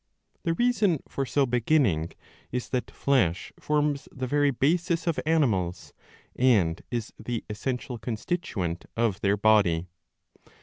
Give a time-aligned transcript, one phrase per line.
[0.41, 2.13] The reason for so beginning
[2.51, 5.93] is that flesh forms the very basis of animals,
[6.35, 9.85] and is the essential constituent of their body.